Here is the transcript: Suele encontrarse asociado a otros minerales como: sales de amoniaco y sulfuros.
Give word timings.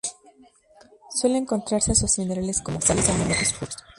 Suele 1.11 1.37
encontrarse 1.37 1.91
asociado 1.91 2.31
a 2.31 2.31
otros 2.33 2.37
minerales 2.39 2.61
como: 2.63 2.81
sales 2.81 3.05
de 3.05 3.13
amoniaco 3.13 3.41
y 3.43 3.45
sulfuros. 3.45 3.77